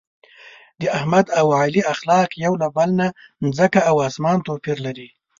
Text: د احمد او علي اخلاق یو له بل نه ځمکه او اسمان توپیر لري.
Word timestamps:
د 0.81 0.83
احمد 0.97 1.25
او 1.39 1.47
علي 1.59 1.81
اخلاق 1.93 2.29
یو 2.45 2.53
له 2.61 2.67
بل 2.75 2.89
نه 2.99 3.07
ځمکه 3.57 3.81
او 3.89 3.95
اسمان 4.07 4.37
توپیر 4.47 4.77
لري. 4.85 5.07